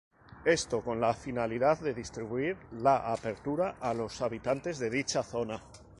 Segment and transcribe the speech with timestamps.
[0.45, 5.61] Esto con la finalidad de distribuir la apertura a los habitantes de dicha zona.